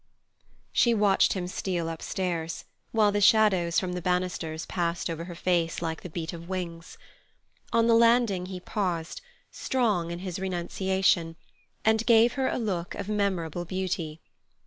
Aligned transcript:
She 0.71 0.95
watched 0.95 1.33
him 1.33 1.45
steal 1.45 1.87
up 1.87 2.01
stairs, 2.01 2.65
while 2.91 3.11
the 3.11 3.21
shadows 3.21 3.79
from 3.79 3.91
three 3.91 4.01
banisters 4.01 4.65
passed 4.65 5.11
over 5.11 5.25
her 5.25 5.35
face 5.35 5.79
like 5.79 6.01
the 6.01 6.09
beat 6.09 6.33
of 6.33 6.49
wings. 6.49 6.97
On 7.71 7.85
the 7.85 7.93
landing 7.93 8.47
he 8.47 8.59
paused 8.59 9.21
strong 9.51 10.09
in 10.09 10.17
his 10.17 10.39
renunciation, 10.39 11.35
and 11.85 12.03
gave 12.07 12.33
her 12.33 12.49
a 12.49 12.57
look 12.57 12.95
of 12.95 13.09
memorable 13.09 13.63
beauty. 13.63 14.19